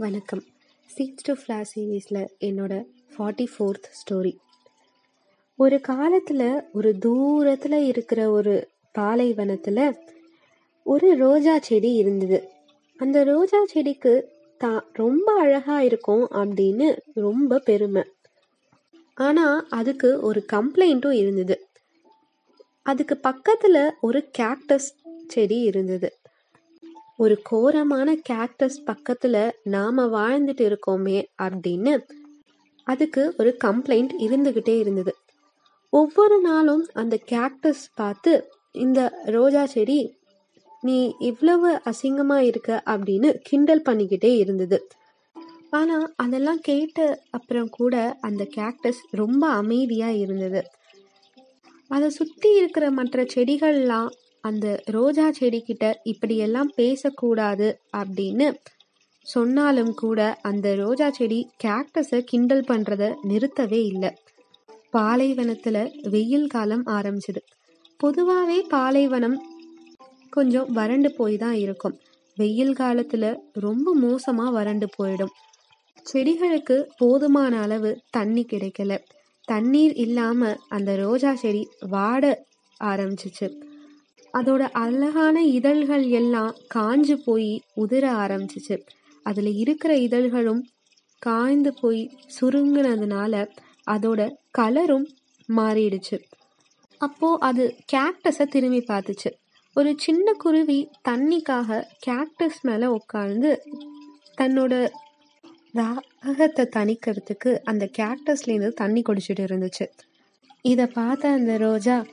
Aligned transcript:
வணக்கம். 0.00 0.44
Seeds 0.96 1.24
to 1.24 1.32
flash 1.32 1.70
சீரீஸில் 1.74 2.26
என்னோட 2.40 2.84
ஃபார்ட்டி 3.18 3.46
ஃபோர்த் 3.54 3.88
ஸ்டோரி 3.98 4.36
ஒரு 5.56 5.80
காலத்தில் 5.80 6.62
ஒரு 6.72 6.98
தூரத்தில் 6.98 7.72
இருக்கிற 7.72 8.30
ஒரு 8.30 8.68
பாலைவனத்தில் 8.92 9.98
ஒரு 10.82 11.16
ரோஜா 11.16 11.58
செடி 11.58 11.92
இருந்தது. 11.92 12.48
அந்த 12.98 13.24
ரோஜா 13.24 13.64
செடிக்கு 13.64 14.28
தான் 14.58 14.84
ரொம்ப 14.92 15.32
அழகாக 15.32 15.84
இருக்கும் 15.84 16.28
அப்படின்னு 16.30 16.98
ரொம்ப 17.14 17.58
பெருமை. 17.58 18.02
ஆனால் 19.14 19.66
அதுக்கு 19.68 20.20
ஒரு 20.20 20.44
கம்ப்ளைண்ட்டும் 20.52 21.12
இருந்தது. 21.12 21.68
அதுக்கு 22.82 23.16
பக்கத்தில் 23.16 23.92
ஒரு 24.00 24.30
கேக்டஸ் 24.38 24.90
செடி 25.26 25.60
இருந்தது. 25.60 26.19
ஒரு 27.22 27.42
கோரமான 27.42 28.16
கேக்டஸ் 28.28 28.78
பக்கத்துல 28.86 29.50
நாம 29.62 30.04
வாழ்ந்துட்டு 30.06 30.62
இருக்கோமே 30.66 31.24
அப்படின்னு 31.42 32.02
அதுக்கு 32.84 33.34
ஒரு 33.38 33.56
கம்ப்ளைண்ட் 33.64 34.12
இருந்துகிட்டே 34.18 34.78
இருந்தது. 34.78 35.14
ஒவ்வொரு 35.90 36.40
நாளும் 36.40 36.86
அந்த 36.92 37.18
கேக்டஸ் 37.30 37.82
பார்த்து 37.94 38.48
இந்த 38.72 39.22
ரோஜா 39.24 39.66
செடி 39.66 40.16
நீ 40.80 41.14
இவ்வளவு 41.18 41.80
அசிங்கமா 41.84 42.36
இருக்க 42.36 42.82
அப்படின்னு 42.86 43.34
கிண்டல் 43.42 43.82
பண்ணிக்கிட்டே 43.82 44.36
இருந்தது. 44.36 44.88
ஆனா 45.70 46.12
அதெல்லாம் 46.16 46.60
கேட்ட 46.60 47.22
அப்புறம் 47.30 47.68
கூட 47.68 48.16
அந்த 48.20 48.48
கேக்டஸ் 48.56 49.02
ரொம்ப 49.10 49.48
அமைதியா 49.48 50.08
இருந்தது. 50.08 50.62
அதை 51.88 52.10
சுத்தி 52.10 52.56
இருக்கிற 52.56 52.90
மற்ற 52.90 53.22
செடிகள்லாம் 53.22 54.08
அந்த 54.40 54.82
ரோஜா 54.84 55.30
செடிக்கிட்ட 55.40 55.94
இப்படியெல்லாம் 56.02 56.72
பேசக்கூடாது 56.74 57.80
அப்படின்னு 57.96 58.54
சொன்னாலும் 59.22 59.94
கூட 59.94 60.38
அந்த 60.42 60.74
ரோஜா 60.74 61.10
செடி 61.10 61.48
கேக்டஸை 61.64 62.20
கிண்டல் 62.20 62.64
பண்றத 62.68 63.14
நிறுத்தவே 63.28 63.84
இல்லை. 63.84 64.10
பாலைவனத்துல 64.92 66.08
வெயில் 66.08 66.46
காலம் 66.46 66.86
ஆரம்பிச்சது. 66.86 67.40
பொதுவாகவே 67.96 68.60
பாலைவனம் 68.60 69.40
கொஞ்சம் 70.30 70.72
வறண்டு 70.72 71.12
போய் 71.12 71.36
தான் 71.36 71.54
இருக்கும். 71.54 71.98
வெயில் 72.36 72.72
காலத்துல 72.72 73.36
ரொம்ப 73.52 73.96
மோசமா 73.96 74.52
வறண்டு 74.52 74.88
போயிடும். 74.98 75.34
செடிகளுக்கு 76.12 76.86
போதுமான 76.96 77.60
அளவு 77.60 78.00
தண்ணி 78.10 78.46
கிடைக்கல. 78.52 78.98
தண்ணீர் 79.44 79.94
இல்லாம 79.94 80.56
அந்த 80.68 80.96
ரோஜா 80.96 81.34
செடி 81.34 81.68
வாட 81.90 82.34
ஆரம்பிச்சிச்சு. 82.84 83.69
அதோட 84.32 84.62
அழகான 84.72 85.42
இதழ்கள் 85.42 86.02
எல்லாம் 86.02 86.54
காஞ்சு 86.74 87.14
போய் 87.24 87.60
உதிர 87.76 88.04
ஆரம்பிச்சிச்சு. 88.24 88.76
அதுல 89.22 89.48
இருக்கிற 89.48 89.96
இதழ்களும் 89.96 90.62
காய்ந்து 91.18 91.74
போய் 91.80 92.02
சுருங்கினதுனால 92.40 93.48
அதோட 93.90 94.20
கலரும் 94.58 95.06
மாறிடுச்சு. 95.48 96.18
அப்போ 96.98 97.36
அது 97.40 97.74
கேக்டஸை 97.92 98.46
திரும்பி 98.46 98.78
பார்த்துச்சு. 98.78 99.30
ஒரு 99.76 99.94
சின்ன 99.98 100.32
குருவி 100.32 100.88
தண்ணிக்காக 101.08 101.84
கேக்டஸ் 102.06 102.60
மேலே 102.62 102.86
உட்கார்ந்து 102.86 103.62
தன்னோட 104.40 104.90
ராகத்தை 105.72 106.64
தணிக்கிறதுக்கு 106.76 107.50
அந்த 107.64 107.90
கேக்டஸ்லேருந்து 107.98 108.72
தண்ணி 108.72 109.02
குடிச்சிட்டு 109.02 109.44
இருந்துச்சு. 109.50 109.86
இதை 110.62 110.86
பார்த்த 110.86 111.28
அந்த 111.28 111.56
ரோஜா 111.56 112.04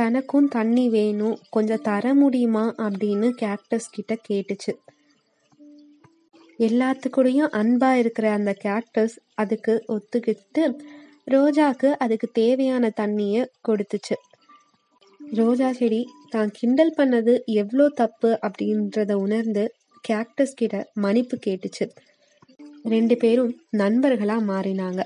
தனக்கும் 0.00 0.48
தண்ணி 0.48 0.88
வேணும். 0.88 1.36
கொஞ்சம் 1.50 1.82
தர 1.82 2.14
முடியுமா? 2.14 2.64
அப்படின்னு 2.78 3.28
கேக்டஸ் 3.42 3.90
கிட்ட 3.90 4.12
கேட்டுச்சு. 4.28 4.72
எல்லாத்துக்கூடயும் 6.58 7.50
அன்பா 7.52 7.90
இருக்கிற 7.92 8.30
அந்த 8.30 8.52
கேக்டஸ் 8.64 9.14
அதுக்கு 9.34 9.74
ஒத்துக்கிட்டு 9.88 10.62
ரோஜாக்கு 11.30 11.90
அதுக்கு 11.98 12.28
தேவையான 12.32 12.90
தண்ணிய 12.90 13.50
கொடுத்துச்சு. 13.68 14.16
ரோஜா 15.34 15.72
செடி 15.72 16.00
தான் 16.30 16.50
கிண்டல் 16.52 16.94
பண்ணது 16.96 17.44
எவ்வளோ 17.44 17.88
தப்பு? 17.88 18.38
அப்படின்றத 18.40 19.12
உணர்ந்து 19.12 19.64
கேக்டஸ் 20.08 20.56
கிட்ட 20.56 20.90
மன்னிப்பு 20.94 21.38
கேட்டுச்சு. 21.46 21.86
ரெண்டு 22.84 23.16
பேரும் 23.16 23.52
நண்பர்களா 23.76 24.36
மாறினாங்க. 24.48 25.00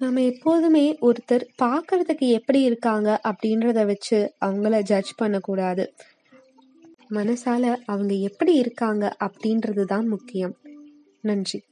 நம்ம 0.00 0.20
எப்போதுமே 0.22 0.98
ஒருத்தர் 1.00 1.44
பார்க்கறதுக்கு 1.62 2.28
எப்படி 2.28 2.62
இருக்காங்க 2.62 3.20
அப்படின்றத 3.28 3.86
வச்சு 3.86 4.34
அவங்கள 4.44 4.82
ஜட்ஜ் 4.82 5.14
பண்ணக்கூடாது. 5.16 5.94
மனசால 7.10 7.76
அவங்க 7.86 8.14
எப்படி 8.14 8.54
இருக்காங்க 8.54 9.16
அப்படின்றது 9.24 9.84
தான் 9.84 10.06
முக்கியம். 10.06 10.54
நன்றி. 11.20 11.62